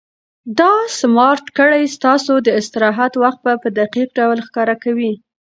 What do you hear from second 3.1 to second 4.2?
وخت په دقیق